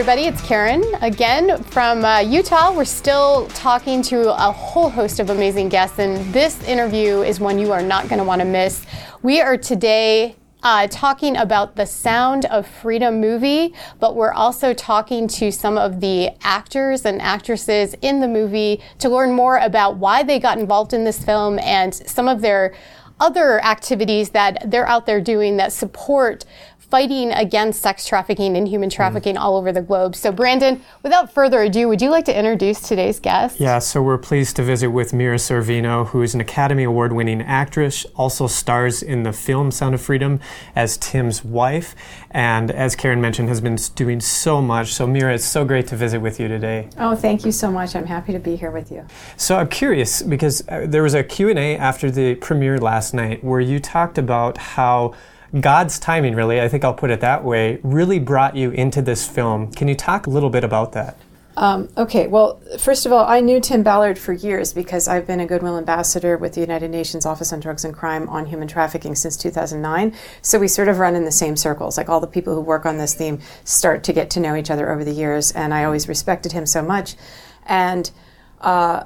[0.00, 0.26] everybody.
[0.26, 2.74] It's Karen again from uh, Utah.
[2.74, 7.58] We're still talking to a whole host of amazing guests, and this interview is one
[7.58, 8.86] you are not going to want to miss.
[9.20, 15.28] We are today uh, talking about the Sound of Freedom movie, but we're also talking
[15.28, 20.22] to some of the actors and actresses in the movie to learn more about why
[20.22, 22.72] they got involved in this film and some of their
[23.20, 26.46] other activities that they're out there doing that support
[26.90, 29.40] fighting against sex trafficking and human trafficking mm.
[29.40, 30.16] all over the globe.
[30.16, 33.60] So, Brandon, without further ado, would you like to introduce today's guest?
[33.60, 37.40] Yeah, so we're pleased to visit with Mira Sorvino, who is an Academy Award winning
[37.42, 40.40] actress, also stars in the film Sound of Freedom
[40.74, 41.94] as Tim's wife,
[42.32, 44.92] and as Karen mentioned, has been doing so much.
[44.92, 46.88] So, Mira, it's so great to visit with you today.
[46.98, 47.94] Oh, thank you so much.
[47.94, 49.06] I'm happy to be here with you.
[49.36, 53.60] So, I'm curious because uh, there was a Q&A after the premiere last night where
[53.60, 55.14] you talked about how
[55.58, 59.26] God's timing, really, I think I'll put it that way, really brought you into this
[59.26, 59.72] film.
[59.72, 61.16] Can you talk a little bit about that?
[61.56, 65.40] Um, okay, well, first of all, I knew Tim Ballard for years because I've been
[65.40, 69.14] a Goodwill Ambassador with the United Nations Office on Drugs and Crime on Human Trafficking
[69.14, 70.14] since 2009.
[70.42, 71.98] So we sort of run in the same circles.
[71.98, 74.70] Like all the people who work on this theme start to get to know each
[74.70, 77.16] other over the years, and I always respected him so much.
[77.66, 78.10] And
[78.60, 79.04] uh,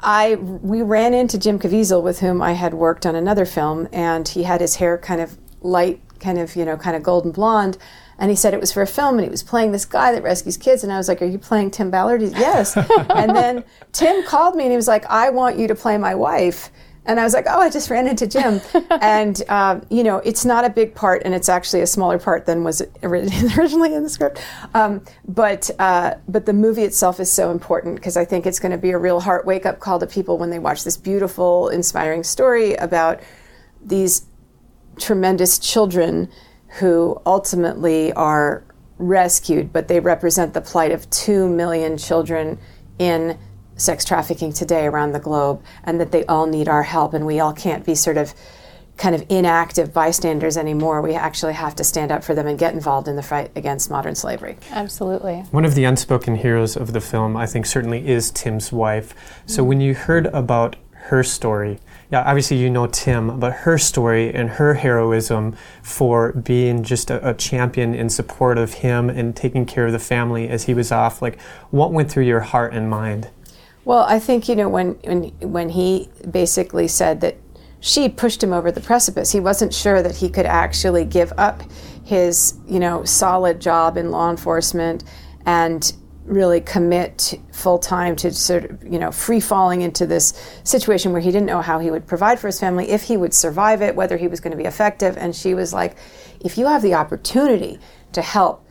[0.00, 4.26] I we ran into Jim Caviezel with whom I had worked on another film, and
[4.26, 7.76] he had his hair kind of light, kind of, you know, kind of golden blonde.
[8.18, 10.22] And he said it was for a film, and he was playing this guy that
[10.22, 10.84] rescues kids.
[10.84, 12.76] And I was like, "Are you playing Tim Ballard?" He's, yes.
[13.10, 16.14] and then Tim called me, and he was like, "I want you to play my
[16.14, 16.70] wife."
[17.06, 18.60] And I was like, "Oh, I just ran into Jim."
[19.00, 22.46] and uh, you know, it's not a big part, and it's actually a smaller part
[22.46, 24.40] than was originally in the script.
[24.74, 28.72] Um, but uh, but the movie itself is so important because I think it's going
[28.72, 31.68] to be a real heart wake up call to people when they watch this beautiful,
[31.68, 33.20] inspiring story about
[33.84, 34.26] these
[34.98, 36.30] tremendous children
[36.78, 38.64] who ultimately are
[38.98, 42.58] rescued, but they represent the plight of 2 million children
[42.98, 43.38] in
[43.76, 47.40] sex trafficking today around the globe, and that they all need our help, and we
[47.40, 48.34] all can't be sort of
[48.96, 51.02] kind of inactive bystanders anymore.
[51.02, 53.90] We actually have to stand up for them and get involved in the fight against
[53.90, 54.56] modern slavery.
[54.70, 55.40] Absolutely.
[55.50, 59.42] One of the unspoken heroes of the film, I think, certainly is Tim's wife.
[59.46, 59.68] So mm-hmm.
[59.68, 60.76] when you heard about
[61.08, 61.78] her story,
[62.10, 67.28] yeah, obviously you know Tim, but her story and her heroism for being just a,
[67.28, 70.92] a, champion in support of him and taking care of the family as he was
[70.92, 73.30] off, like what went through your heart and mind?
[73.84, 77.36] Well, I think you know when when when he basically said that
[77.80, 79.32] she pushed him over the precipice.
[79.32, 81.62] He wasn't sure that he could actually give up
[82.04, 85.04] his you know solid job in law enforcement
[85.44, 85.92] and
[86.24, 90.32] really commit full time to sort of, you know, free falling into this
[90.64, 93.34] situation where he didn't know how he would provide for his family, if he would
[93.34, 95.16] survive it, whether he was going to be effective.
[95.18, 95.96] And she was like,
[96.40, 97.78] if you have the opportunity
[98.12, 98.66] to help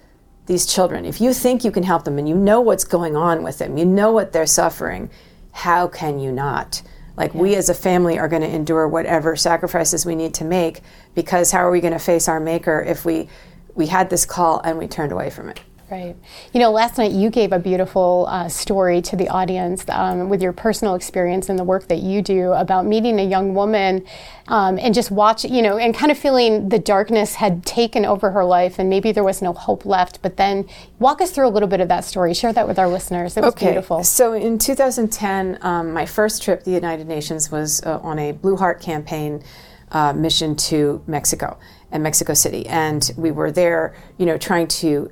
[0.48, 3.44] these children, if you think you can help them and you know what's going on
[3.44, 5.10] with them, you know what they're suffering,
[5.52, 6.82] how can you not?
[7.16, 7.42] Like, yeah.
[7.42, 10.82] we as a family are going to endure whatever sacrifices we need to make
[11.14, 13.30] because how are we going to face our maker if we,
[13.76, 15.60] we had this call and we turned away from it?
[15.92, 16.16] Right.
[16.54, 20.42] You know, last night you gave a beautiful uh, story to the audience um, with
[20.42, 24.06] your personal experience and the work that you do about meeting a young woman
[24.48, 28.32] um, and just watch, you know, and kind of feeling the darkness had taken over
[28.32, 30.22] her life and maybe there was no hope left.
[30.22, 30.68] But then
[31.00, 32.34] walk us through a little bit of that story.
[32.34, 33.38] Share that with our listeners.
[33.38, 33.68] It was okay.
[33.68, 34.04] beautiful.
[34.04, 38.32] So in 2010, um, my first trip to the United Nations was uh, on a
[38.32, 39.44] Blue Heart campaign
[39.92, 41.58] uh, mission to Mexico
[41.92, 42.66] and Mexico City.
[42.66, 45.12] And we were there, you know, trying to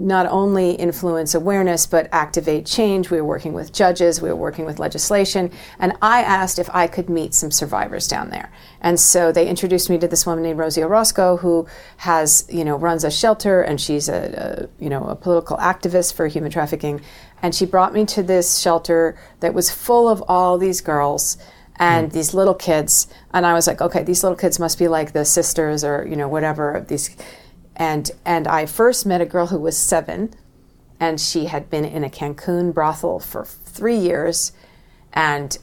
[0.00, 3.10] not only influence awareness but activate change.
[3.10, 6.86] We were working with judges, we were working with legislation, and I asked if I
[6.86, 8.50] could meet some survivors down there.
[8.80, 11.66] And so they introduced me to this woman named Rosie Orozco, who
[11.98, 16.14] has, you know, runs a shelter, and she's a, a you know a political activist
[16.14, 17.02] for human trafficking.
[17.42, 21.36] And she brought me to this shelter that was full of all these girls
[21.80, 22.12] and mm.
[22.12, 25.24] these little kids and i was like okay these little kids must be like the
[25.24, 27.16] sisters or you know whatever of these
[27.80, 30.34] and and I first met a girl who was seven,
[31.00, 34.52] and she had been in a Cancun brothel for three years,
[35.14, 35.56] and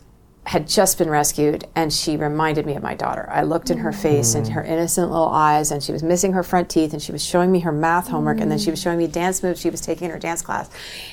[0.46, 1.66] had just been rescued.
[1.76, 3.30] And she reminded me of my daughter.
[3.30, 4.54] I looked in her face and mm.
[4.54, 7.52] her innocent little eyes, and she was missing her front teeth, and she was showing
[7.52, 10.06] me her math homework, and then she was showing me dance moves she was taking
[10.06, 10.72] in her dance class,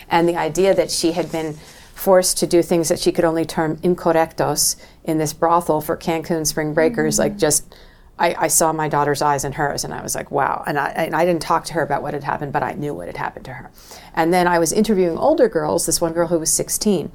[0.08, 1.54] and the idea that she had been
[1.94, 6.46] forced to do things that she could only term incorrectos in this brothel for Cancun
[6.46, 7.38] spring breakers, like mm.
[7.38, 7.74] just
[8.18, 10.62] I, I, saw my daughter's eyes in hers and I was like, wow.
[10.66, 12.94] And I, and I didn't talk to her about what had happened, but I knew
[12.94, 13.70] what had happened to her.
[14.14, 17.10] And then I was interviewing older girls, this one girl who was 16,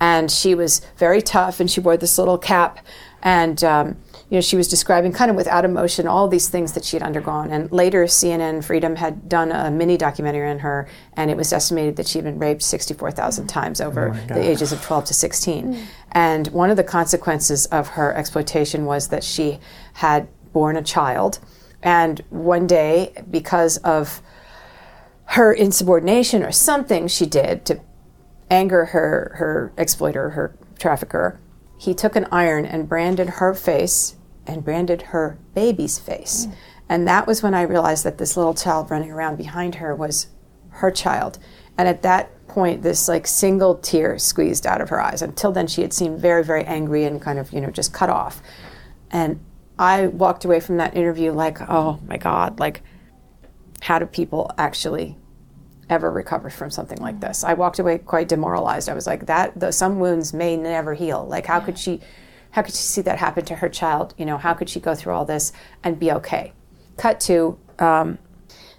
[0.00, 2.84] and she was very tough and she wore this little cap.
[3.22, 3.96] And, um,
[4.28, 7.04] you know, she was describing kind of without emotion all these things that she had
[7.04, 7.50] undergone.
[7.50, 11.94] And later, CNN Freedom had done a mini documentary on her, and it was estimated
[11.96, 15.86] that she had been raped 64,000 times over Oh the ages of 12 to 16.
[16.10, 19.60] And one of the consequences of her exploitation was that she
[19.92, 21.38] had born a child.
[21.82, 24.22] And one day, because of
[25.26, 27.80] her insubordination or something she did to
[28.50, 31.40] anger her her exploiter, her trafficker,
[31.78, 34.16] he took an iron and branded her face
[34.46, 36.44] and branded her baby's face.
[36.44, 36.52] Hmm.
[36.88, 40.26] And that was when I realized that this little child running around behind her was
[40.68, 41.38] her child.
[41.78, 45.22] And at that point, this like single tear squeezed out of her eyes.
[45.22, 48.10] Until then, she had seemed very, very angry and kind of, you know, just cut
[48.10, 48.42] off.
[49.10, 49.40] And
[49.82, 52.82] I walked away from that interview like, oh my God, like,
[53.80, 55.18] how do people actually
[55.90, 57.42] ever recover from something like this?
[57.42, 58.88] I walked away quite demoralized.
[58.88, 61.26] I was like, that, the, some wounds may never heal.
[61.26, 62.00] Like, how could she,
[62.52, 64.14] how could she see that happen to her child?
[64.16, 65.52] You know, how could she go through all this
[65.82, 66.52] and be okay?
[66.96, 68.18] Cut to, um,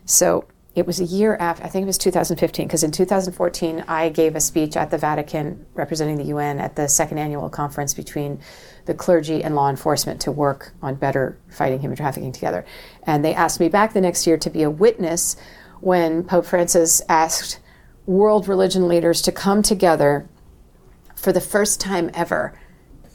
[0.05, 4.09] so it was a year after, I think it was 2015, because in 2014 I
[4.09, 8.39] gave a speech at the Vatican representing the UN at the second annual conference between
[8.85, 12.65] the clergy and law enforcement to work on better fighting human trafficking together.
[13.03, 15.35] And they asked me back the next year to be a witness
[15.79, 17.59] when Pope Francis asked
[18.07, 20.27] world religion leaders to come together
[21.15, 22.57] for the first time ever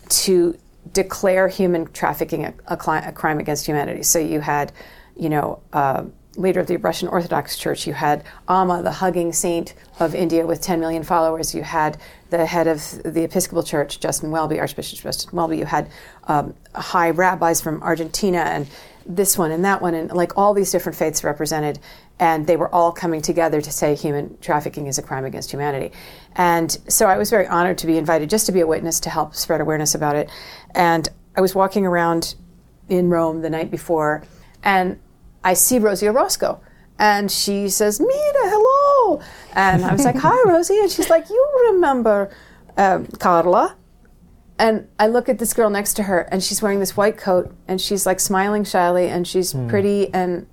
[0.09, 0.57] to
[0.93, 2.75] declare human trafficking a, a,
[3.07, 4.03] a crime against humanity.
[4.03, 4.73] So you had,
[5.17, 6.05] you know, uh,
[6.39, 7.87] leader of the Russian Orthodox Church.
[7.87, 11.55] You had Amma, the hugging saint of India with 10 million followers.
[11.55, 11.99] You had
[12.31, 15.59] the head of the Episcopal Church, Justin Welby, Archbishop Justin Welby.
[15.59, 15.91] You had
[16.25, 18.69] um, high rabbis from Argentina and
[19.05, 21.79] this one and that one, and like all these different faiths represented.
[22.21, 25.93] And they were all coming together to say human trafficking is a crime against humanity.
[26.37, 29.11] And so I was very honored to be invited just to be a witness to
[29.11, 30.29] help spread awareness about it.
[30.75, 32.35] And I was walking around
[32.89, 34.25] in Rome the night before,
[34.63, 34.99] and
[35.49, 36.61] I see Rosie Orozco.
[36.99, 39.23] And she says, Mira, hello.
[39.55, 40.79] And I was like, hi, Rosie.
[40.79, 42.31] And she's like, you remember
[42.77, 43.75] um, Carla?
[44.59, 47.55] And I look at this girl next to her, and she's wearing this white coat,
[47.69, 50.49] and she's like smiling shyly, and she's pretty and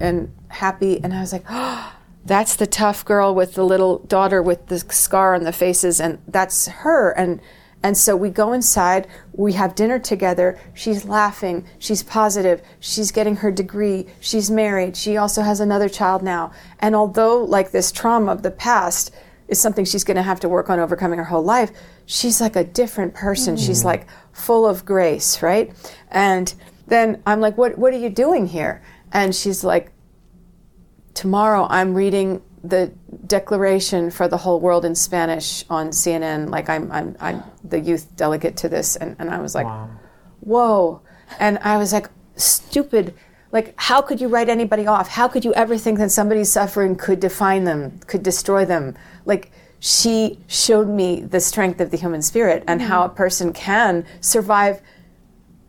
[0.00, 1.02] and happy.
[1.02, 1.94] And I was like, oh,
[2.26, 6.18] that's the tough girl with the little daughter with the scar on the faces, and
[6.26, 7.12] that's her.
[7.12, 7.40] And
[7.84, 10.58] and so we go inside, we have dinner together.
[10.72, 16.22] She's laughing, she's positive, she's getting her degree, she's married, she also has another child
[16.22, 16.50] now.
[16.80, 19.14] And although, like, this trauma of the past
[19.48, 21.72] is something she's going to have to work on overcoming her whole life,
[22.06, 23.54] she's like a different person.
[23.54, 23.84] She's mm.
[23.84, 25.70] like full of grace, right?
[26.10, 26.54] And
[26.86, 28.82] then I'm like, what, what are you doing here?
[29.12, 29.92] And she's like,
[31.12, 32.90] tomorrow I'm reading the
[33.38, 36.50] declaration for the whole world in Spanish on CNN.
[36.50, 39.90] Like I'm, I'm, I'm the youth delegate to this, and, and I was like, Wow.
[40.40, 41.00] whoa.
[41.40, 43.14] And I was like, stupid.
[43.50, 45.08] Like, how could you write anybody off?
[45.08, 48.94] How could you ever think that somebody's suffering could define them, could destroy them?
[49.24, 49.50] Like,
[49.80, 52.90] she showed me the strength of the human spirit and mm-hmm.
[52.90, 54.80] how a person can survive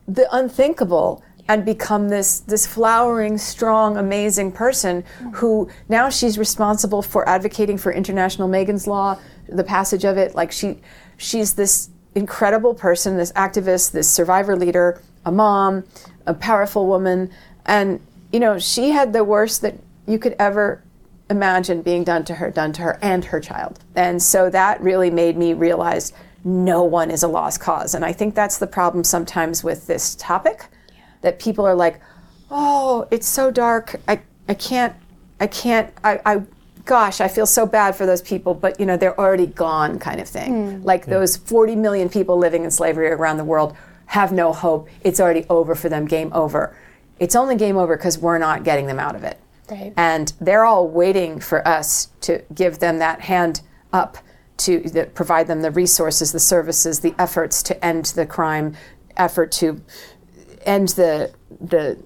[0.08, 5.04] the unthinkable and become this this flowering, strong, amazing person
[5.34, 10.36] who now she's responsible for advocating for international Megan's Law, the passage of it.
[10.36, 10.80] Like she
[11.18, 15.84] she's this incredible person, this activist, this survivor leader, a mom,
[16.26, 17.30] a powerful woman,
[17.66, 18.00] and
[18.32, 19.76] you know, she had the worst that
[20.08, 20.82] you could ever
[21.30, 23.80] imagine being done to her, done to her and her child.
[23.96, 27.96] And so that really made me realize no one is a lost cause.
[27.96, 30.66] And I think that's the problem sometimes with this topic
[31.26, 32.00] that people are like,
[32.52, 33.96] oh, it's so dark.
[34.08, 34.96] I, I can't,
[35.40, 36.44] I can't, I, I,
[36.86, 40.22] gosh, I feel so bad for those people, but you know, they're already gone kind
[40.22, 40.78] of thing.
[40.78, 40.84] Hmm.
[40.84, 44.88] Like those 40 million people living in slavery around the world have no hope.
[45.02, 46.78] It's already over for them, game over.
[47.20, 49.40] It's only game over because we're not getting them out of it.
[49.72, 49.94] Right.
[49.98, 54.20] And they're all waiting for us to give them that hand up
[54.58, 58.76] to the, provide them the resources, the services, the efforts to end the crime,
[59.18, 59.82] effort to
[60.66, 62.04] end the the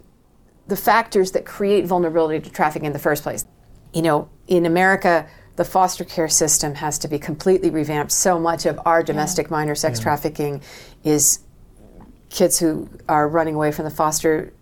[0.68, 3.46] the factors that create vulnerability to trafficking in the first place.
[3.94, 8.12] You know, in America, the foster care system has to be completely revamped.
[8.12, 10.62] So much of our domestic minor sex trafficking
[11.04, 11.40] is
[12.30, 14.54] kids who are running away from the foster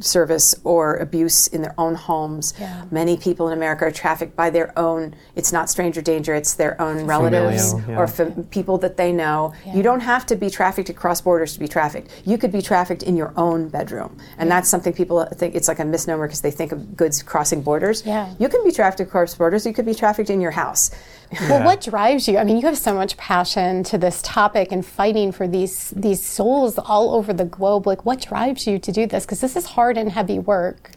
[0.00, 2.54] service or abuse in their own homes.
[2.58, 2.84] Yeah.
[2.90, 6.80] Many people in America are trafficked by their own, it's not stranger danger, it's their
[6.80, 7.98] own relatives Familial, yeah.
[7.98, 9.54] or fam- people that they know.
[9.72, 12.10] You don't have to be trafficked across borders to be trafficked.
[12.24, 14.18] You could be trafficked in your own bedroom.
[14.38, 17.62] And that's something people think it's like a misnomer because they think of goods crossing
[17.62, 18.04] borders.
[18.04, 18.32] Yeah.
[18.38, 20.90] You can be trafficked across borders, you could be trafficked in your house.
[21.40, 22.38] Well, what drives you?
[22.38, 26.24] I mean, you have so much passion to this topic and fighting for these these
[26.24, 27.86] souls all over the globe.
[27.86, 29.24] Like, what drives you to do this?
[29.24, 30.92] Because this is hard and heavy work.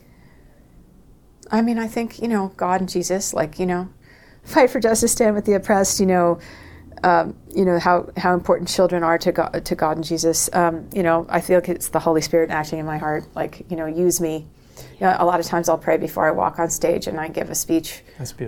[1.52, 3.34] I mean, I think you know God and Jesus.
[3.34, 3.90] Like you know,
[4.44, 6.00] fight for justice, stand with the oppressed.
[6.00, 6.40] You know,
[7.04, 10.50] um, you know how, how important children are to God, to God and Jesus.
[10.54, 13.26] Um, you know, I feel like it's the Holy Spirit acting in my heart.
[13.36, 14.48] Like you know, use me
[15.00, 17.28] you know, a lot of times I'll pray before I walk on stage and I
[17.28, 18.02] give a speech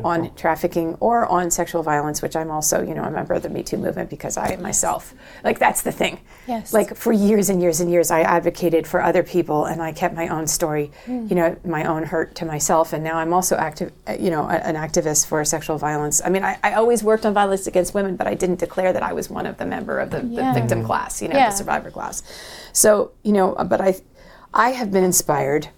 [0.03, 3.50] on trafficking or on sexual violence, which I'm also, you know, a member of the
[3.50, 5.13] Me Too movement because I myself,
[5.44, 6.20] like that's the thing.
[6.48, 6.74] Yes.
[6.74, 10.15] Like for years and years and years, I advocated for other people and I kept
[10.15, 11.29] my own story, mm.
[11.29, 12.94] you know, my own hurt to myself.
[12.94, 16.20] And now I'm also active, you know, an activist for sexual violence.
[16.25, 19.03] I mean, I, I always worked on violence against women, but I didn't declare that
[19.03, 20.51] I was one of the member of the, yeah.
[20.51, 21.51] the victim class, you know, yeah.
[21.51, 22.24] the survivor class.
[22.74, 23.96] So, you know, but I,
[24.51, 25.70] I have been inspired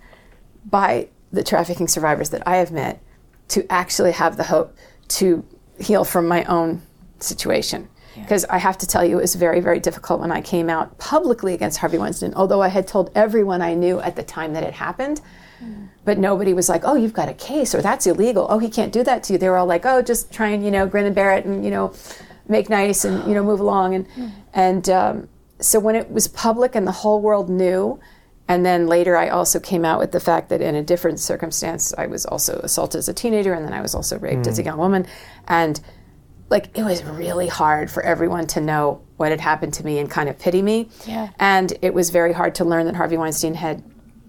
[0.66, 3.02] by the trafficking survivors that I have met
[3.50, 4.76] to actually have the hope
[5.10, 5.46] to
[5.80, 6.82] heal from my own
[7.20, 7.90] situation.
[8.16, 8.56] Because yeah.
[8.56, 11.54] I have to tell you, it was very, very difficult when I came out publicly
[11.54, 14.74] against Harvey Weinstein, although I had told everyone I knew at the time that it
[14.74, 15.22] happened.
[15.64, 15.88] Mm.
[16.04, 18.48] But nobody was like, oh, you've got a case, or that's illegal.
[18.50, 19.40] Oh, he can't do that to you.
[19.40, 21.64] They were all like, oh, just try and, you know, grin and bear it and,
[21.64, 21.94] you know,
[22.48, 23.96] make nice and, you know, move along.
[23.96, 24.32] And, mm.
[24.54, 28.00] and um, so when it was public and the whole world knew,
[28.52, 31.94] and then later, I also came out with the fact that in a different circumstance,
[31.98, 34.48] I was also assaulted as a teenager, and then I was also raped mm.
[34.48, 34.66] as a mm.
[34.66, 35.08] young woman.
[35.48, 35.80] And
[36.50, 40.12] like, it was really hard for everyone to know what had happened to me and
[40.12, 40.90] kind of pity me.
[41.08, 41.30] Yeah.
[41.40, 43.82] And it was very hard to learn that Harvey Weinstein had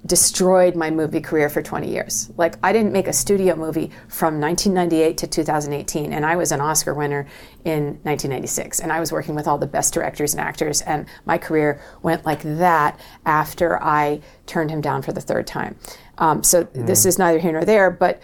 [0.05, 2.31] destroyed my movie career for 20 years.
[2.37, 6.61] Like I didn't make a studio movie from 1998 to 2018 and I was an
[6.61, 7.27] Oscar winner
[7.65, 11.39] in 1996 and I was working with all the best directors and actors and my
[11.39, 15.77] career went like that after I turned him down for the third time.
[16.19, 16.87] Um, so mm.
[16.87, 18.21] this is neither here nor there, but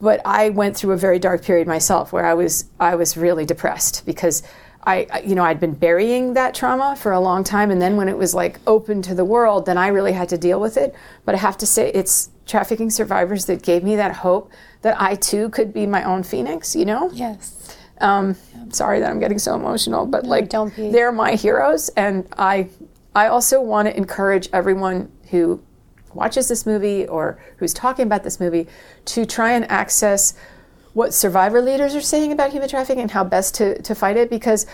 [0.00, 3.44] but I went through a very dark period myself where I was I was really
[3.44, 4.42] depressed because
[4.84, 8.08] I, you know, I'd been burying that trauma for a long time, and then when
[8.08, 10.94] it was like open to the world, then I really had to deal with it.
[11.24, 14.50] But I have to say, it's trafficking survivors that gave me that hope
[14.82, 16.74] that I too could be my own phoenix.
[16.74, 17.10] You know?
[17.12, 17.76] Yes.
[18.00, 20.90] Um, I'm sorry that I'm getting so emotional, but no, like, don't be.
[20.90, 22.68] they're my heroes, and I,
[23.14, 25.60] I also want to encourage everyone who
[26.14, 28.66] watches this movie or who's talking about this movie
[29.06, 30.34] to try and access
[30.98, 34.28] what survivor leaders are saying about human trafficking and how best to, to fight it
[34.28, 34.66] because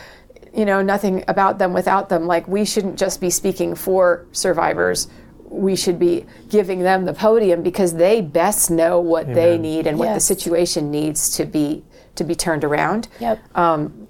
[0.54, 2.26] you know nothing about them without them.
[2.26, 5.06] Like we shouldn't just be speaking for survivors.
[5.44, 9.34] We should be giving them the podium because they best know what Amen.
[9.34, 10.06] they need and yes.
[10.06, 13.08] what the situation needs to be to be turned around.
[13.20, 13.40] Yep.
[13.54, 14.08] Um,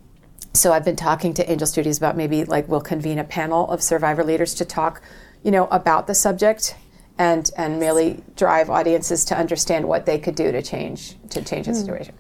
[0.53, 3.83] so I've been talking to Angel Studios about maybe like we'll convene a panel of
[3.83, 5.03] survivor leaders to talk,
[5.43, 6.77] you know, about the subject
[7.19, 11.67] and and really drive audiences to understand what they could do to change to change
[11.67, 11.81] the mm.
[11.81, 12.15] situation.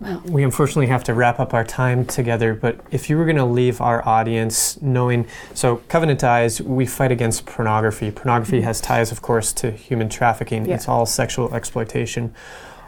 [0.00, 0.20] Wow.
[0.24, 3.44] We unfortunately have to wrap up our time together, but if you were going to
[3.44, 8.10] leave our audience knowing, so Covenant Eyes, we fight against pornography.
[8.10, 8.66] Pornography mm-hmm.
[8.66, 10.66] has ties, of course, to human trafficking.
[10.66, 10.74] Yeah.
[10.74, 12.34] It's all sexual exploitation.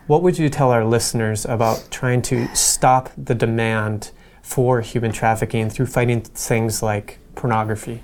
[0.08, 4.10] What would you tell our listeners about trying to stop the demand
[4.42, 8.02] for human trafficking through fighting things like pornography?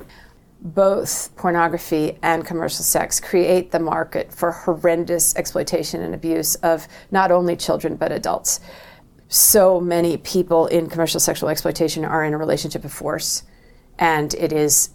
[0.63, 7.31] Both pornography and commercial sex create the market for horrendous exploitation and abuse of not
[7.31, 8.61] only children but adults.
[9.29, 13.45] So many people in commercial sexual exploitation are in a relationship of force,
[13.99, 14.91] and it is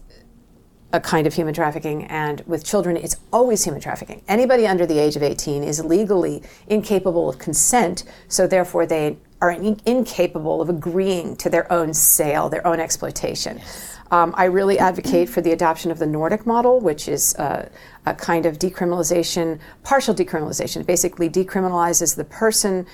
[0.94, 2.04] a kind of human trafficking.
[2.06, 4.22] And with children, it's always human trafficking.
[4.28, 9.52] Anybody under the age of 18 is legally incapable of consent, so therefore they are
[9.52, 13.58] in- incapable of agreeing to their own sale, their own exploitation.
[13.58, 13.95] Yes.
[14.16, 17.68] Um, I really advocate for the adoption of the Nordic model, which is uh,
[18.06, 20.78] a kind of decriminalization, partial decriminalization.
[20.82, 22.86] It basically decriminalizes the person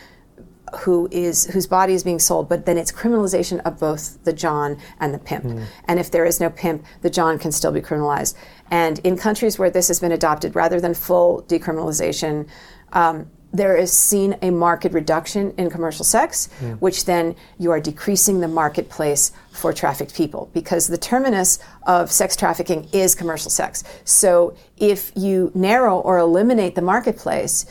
[0.79, 4.79] who is whose body is being sold, but then it's criminalization of both the John
[4.99, 5.43] and the pimp.
[5.43, 5.65] Mm.
[5.85, 8.33] And if there is no pimp, the John can still be criminalized.
[8.71, 12.47] And in countries where this has been adopted, rather than full decriminalization,
[12.93, 16.79] um, there is seen a market reduction in commercial sex, mm.
[16.79, 22.35] which then you are decreasing the marketplace for trafficked people because the terminus of sex
[22.35, 23.83] trafficking is commercial sex.
[24.05, 27.65] So if you narrow or eliminate the marketplace,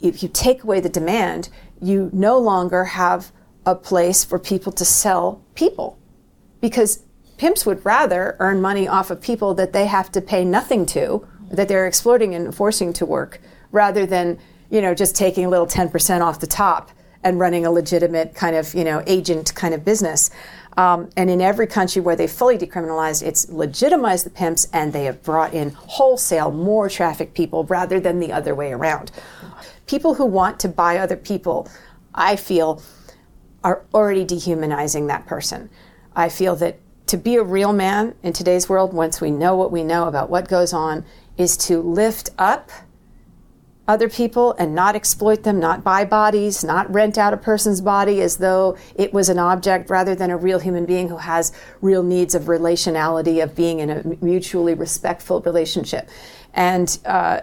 [0.00, 1.48] if you take away the demand,
[1.80, 3.32] you no longer have
[3.64, 5.98] a place for people to sell people
[6.60, 7.04] because
[7.38, 11.26] pimps would rather earn money off of people that they have to pay nothing to,
[11.50, 14.38] that they're exploiting and forcing to work, rather than
[14.70, 16.90] you know, just taking a little 10% off the top
[17.24, 20.30] and running a legitimate kind of, you know, agent kind of business.
[20.76, 25.04] Um, and in every country where they fully decriminalized, it's legitimized the pimps and they
[25.04, 29.10] have brought in wholesale more trafficked people rather than the other way around.
[29.86, 31.68] People who want to buy other people,
[32.14, 32.80] I feel,
[33.64, 35.68] are already dehumanizing that person.
[36.14, 39.72] I feel that to be a real man in today's world, once we know what
[39.72, 41.04] we know about what goes on,
[41.36, 42.70] is to lift up
[43.88, 48.20] other people and not exploit them, not buy bodies, not rent out a person's body
[48.20, 52.02] as though it was an object rather than a real human being who has real
[52.02, 56.06] needs of relationality, of being in a mutually respectful relationship.
[56.52, 57.40] And uh,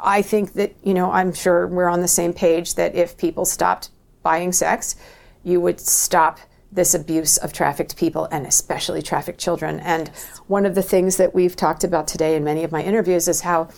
[0.00, 3.44] I think that, you know, I'm sure we're on the same page that if people
[3.44, 3.90] stopped
[4.22, 4.94] buying sex,
[5.42, 6.38] you would stop
[6.70, 9.80] this abuse of trafficked people and especially trafficked children.
[9.80, 10.08] And
[10.46, 13.40] one of the things that we've talked about today in many of my interviews is
[13.40, 13.68] how,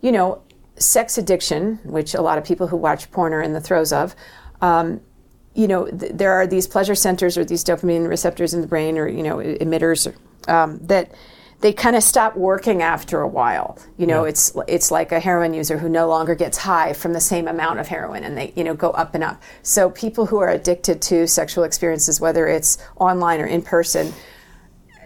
[0.00, 0.42] you know,
[0.80, 4.16] sex addiction, which a lot of people who watch porn are in the throes of,
[4.60, 5.00] um,
[5.54, 8.98] you know, th- there are these pleasure centers or these dopamine receptors in the brain
[8.98, 10.12] or, you know, emitters
[10.48, 11.12] um, that
[11.60, 13.78] they kind of stop working after a while.
[13.98, 14.30] You know, yeah.
[14.30, 17.80] it's it's like a heroin user who no longer gets high from the same amount
[17.80, 19.42] of heroin, and they you know go up and up.
[19.62, 24.12] So people who are addicted to sexual experiences, whether it's online or in person,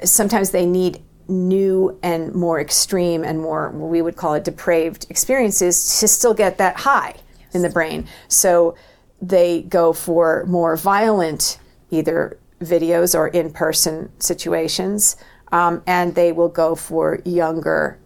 [0.05, 6.01] sometimes they need new and more extreme and more we would call it depraved experiences
[6.01, 7.55] to still get that high yes.
[7.55, 8.07] in the brain.
[8.29, 8.75] So
[9.23, 11.59] they go for more violent
[11.91, 15.17] either videos or in-person situations,
[15.53, 17.99] um, and they will go for younger,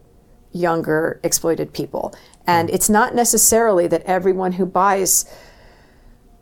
[0.52, 2.14] younger exploited people.
[2.46, 2.74] And mm.
[2.74, 5.24] it's not necessarily that everyone who buys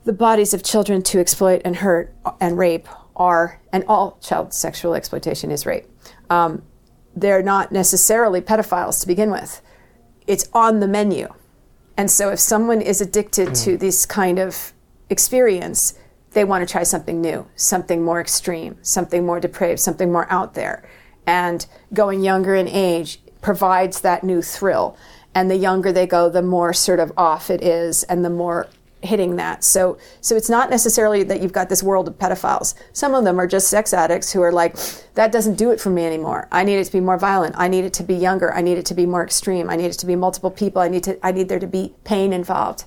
[0.03, 4.93] the bodies of children to exploit and hurt and rape are, and all child sexual
[4.93, 5.85] exploitation is rape
[6.29, 6.63] um,
[7.15, 9.61] they're not necessarily pedophiles to begin with.
[10.27, 11.33] It's on the menu.
[11.95, 13.63] And so if someone is addicted mm.
[13.63, 14.73] to this kind of
[15.09, 15.97] experience,
[16.31, 20.53] they want to try something new, something more extreme, something more depraved, something more out
[20.53, 20.87] there.
[21.25, 24.97] And going younger in age provides that new thrill.
[25.33, 28.67] And the younger they go, the more sort of off it is and the more
[29.07, 29.63] hitting that.
[29.63, 32.75] So so it's not necessarily that you've got this world of pedophiles.
[32.93, 34.77] Some of them are just sex addicts who are like
[35.15, 36.47] that doesn't do it for me anymore.
[36.51, 37.55] I need it to be more violent.
[37.57, 38.53] I need it to be younger.
[38.53, 39.69] I need it to be more extreme.
[39.69, 40.81] I need it to be multiple people.
[40.81, 42.83] I need to I need there to be pain involved.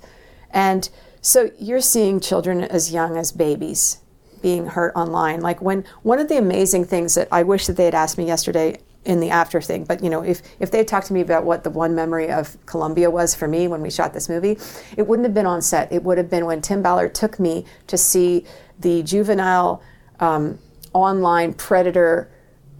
[0.50, 0.88] And
[1.20, 3.98] so you're seeing children as young as babies
[4.42, 5.40] being hurt online.
[5.40, 8.26] Like when one of the amazing things that I wish that they had asked me
[8.26, 9.84] yesterday in the after thing.
[9.84, 12.56] But you know, if if they talked to me about what the one memory of
[12.66, 14.58] Colombia was for me when we shot this movie,
[14.96, 15.90] it wouldn't have been on set.
[15.92, 18.44] It would have been when Tim Ballard took me to see
[18.78, 19.82] the juvenile
[20.20, 20.58] um,
[20.92, 22.30] online predator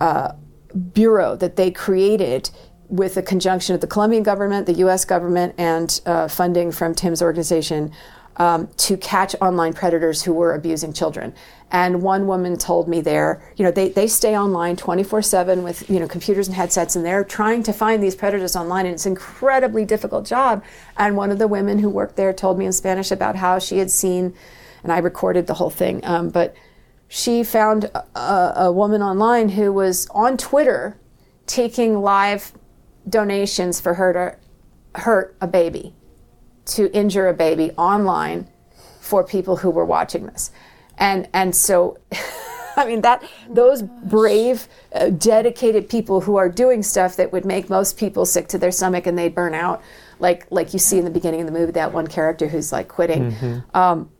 [0.00, 0.32] uh,
[0.92, 2.50] bureau that they created
[2.88, 5.04] with the conjunction of the Colombian government, the U.S.
[5.04, 7.92] government, and uh, funding from Tim's organization
[8.36, 11.34] um, to catch online predators who were abusing children.
[11.72, 15.88] And one woman told me there, you know, they, they stay online 24 7 with,
[15.88, 19.06] you know, computers and headsets, and they're trying to find these predators online, and it's
[19.06, 20.64] an incredibly difficult job.
[20.96, 23.78] And one of the women who worked there told me in Spanish about how she
[23.78, 24.34] had seen,
[24.82, 26.56] and I recorded the whole thing, um, but
[27.06, 30.98] she found a, a woman online who was on Twitter
[31.46, 32.52] taking live
[33.08, 35.94] donations for her to hurt a baby,
[36.64, 38.48] to injure a baby online
[39.00, 40.50] for people who were watching this
[41.00, 41.98] and and so
[42.76, 47.68] I mean that those brave, uh, dedicated people who are doing stuff that would make
[47.68, 49.82] most people sick to their stomach and they'd burn out,
[50.18, 52.88] like like you see in the beginning of the movie that one character who's like
[52.88, 53.32] quitting.
[53.32, 53.76] Mm-hmm.
[53.76, 54.10] Um,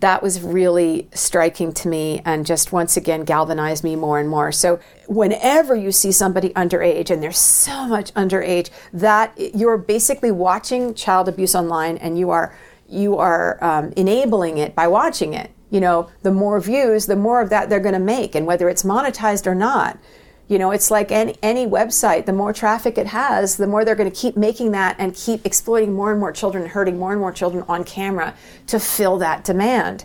[0.00, 4.50] that was really striking to me and just once again galvanized me more and more.
[4.50, 10.94] So whenever you see somebody underage, and there's so much underage, that you're basically watching
[10.94, 12.56] child abuse online and you are
[12.88, 15.50] you are um, enabling it by watching it.
[15.74, 18.68] You know, the more views, the more of that they're going to make, and whether
[18.68, 19.98] it's monetized or not.
[20.46, 23.96] You know, it's like any, any website, the more traffic it has, the more they're
[23.96, 27.20] going to keep making that and keep exploiting more and more children, hurting more and
[27.20, 28.36] more children on camera
[28.68, 30.04] to fill that demand.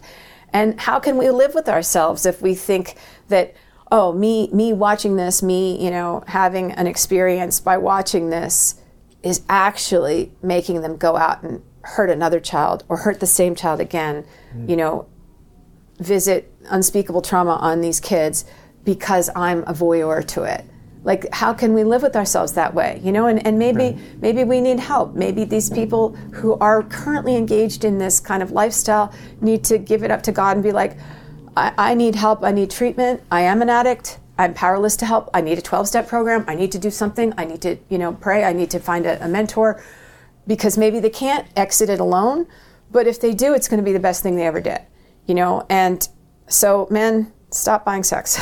[0.52, 2.96] And how can we live with ourselves if we think
[3.28, 3.54] that,
[3.92, 8.82] oh, me, me watching this, me, you know, having an experience by watching this
[9.22, 13.80] is actually making them go out and hurt another child or hurt the same child
[13.80, 14.68] again, mm.
[14.68, 15.06] you know,
[16.00, 18.46] visit unspeakable trauma on these kids
[18.84, 20.66] because I'm a voyeur to it.
[21.04, 23.00] Like, how can we live with ourselves that way?
[23.04, 24.22] You know, and, and maybe right.
[24.22, 25.16] maybe we need help.
[25.16, 30.04] Maybe these people who are currently engaged in this kind of lifestyle need to give
[30.04, 30.98] it up to God and be like,
[31.56, 35.30] I, I need help, I need treatment, I am an addict, I'm powerless to help,
[35.34, 37.98] I need a 12 step program, I need to do something, I need to, you
[37.98, 39.84] know, pray, I need to find a, a mentor.
[40.48, 42.48] Because maybe they can't exit it alone,
[42.92, 44.80] but if they do, it's going to be the best thing they ever did,
[45.30, 45.66] you know?
[45.70, 46.08] And
[46.48, 48.40] so, men, stop buying sex.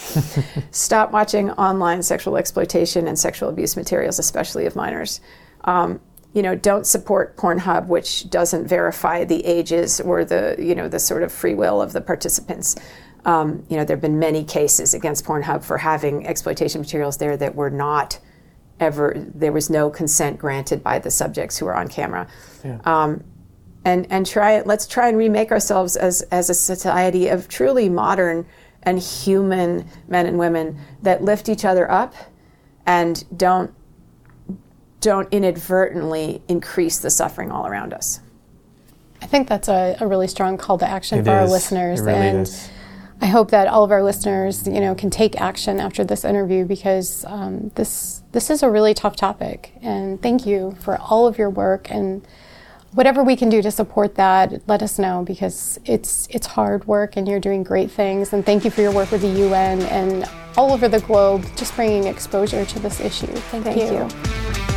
[0.70, 5.20] stop watching online sexual exploitation and sexual abuse materials, especially of minors.
[5.64, 6.00] Um,
[6.32, 11.00] you know, don't support Pornhub, which doesn't verify the ages or the, you know, the
[11.00, 12.76] sort of free will of the participants.
[13.24, 17.36] Um, you know, there have been many cases against Pornhub for having exploitation materials there
[17.36, 18.20] that were not
[18.78, 22.28] ever, there was no consent granted by the subjects who were on camera.
[22.64, 22.78] Yeah.
[22.84, 23.24] Um,
[23.84, 28.46] and, and try, let's try and remake ourselves as, as a society of truly modern
[28.82, 32.14] and human men and women that lift each other up
[32.86, 33.74] and don't
[35.00, 38.20] don't inadvertently increase the suffering all around us.
[39.22, 41.36] I think that's a, a really strong call to action it for is.
[41.36, 42.00] our listeners.
[42.00, 42.70] Really and is.
[43.22, 46.64] I hope that all of our listeners, you know, can take action after this interview
[46.64, 49.72] because um, this this is a really tough topic.
[49.82, 52.26] And thank you for all of your work and
[52.92, 54.62] whatever we can do to support that.
[54.66, 58.32] Let us know because it's it's hard work and you're doing great things.
[58.32, 61.74] And thank you for your work with the UN and all over the globe, just
[61.76, 63.26] bringing exposure to this issue.
[63.26, 63.98] Thank, thank you.
[63.98, 64.69] you.